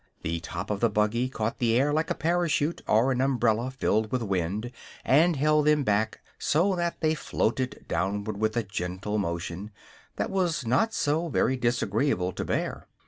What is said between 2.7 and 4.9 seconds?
or an umbrella filled with wind,